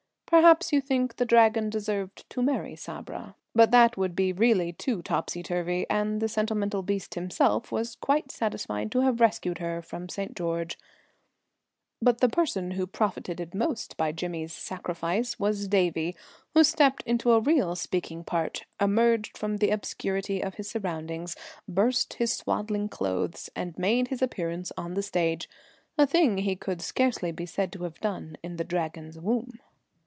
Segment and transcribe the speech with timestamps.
[0.25, 5.01] Perhaps you think the Dragon deserved to marry Sabra, but that would be really too
[5.01, 10.07] topsy turvy, and the sentimental beast himself was quite satisfied to have rescued her from
[10.07, 10.33] St.
[10.33, 10.79] George.
[12.01, 16.15] But the person who profited most by Jimmy's sacrifice was Davie,
[16.53, 21.35] who stepped into a real speaking part, emerged from the obscurity of his surroundings,
[21.67, 25.49] burst his swaddling clothes, and made his appearance on the stage
[25.97, 29.59] a thing he could scarcely be said to have done in the Dragon's womb.